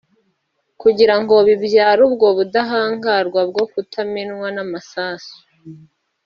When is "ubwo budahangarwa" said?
2.07-3.41